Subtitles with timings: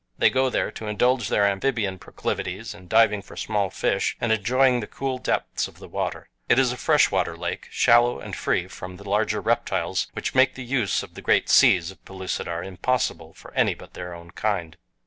[0.17, 4.79] They go there to indulge their amphibian proclivities in diving for small fish, and enjoying
[4.79, 6.27] the cool depths of the water.
[6.49, 10.55] It is a fresh water lake, shallow, and free from the larger reptiles which make
[10.55, 14.75] the use of the great seas of Pellucidar impossible for any but their own kind.